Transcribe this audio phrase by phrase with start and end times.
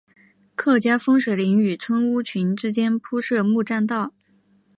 [0.55, 4.15] 客家风水林与村屋群之间铺设木栈道。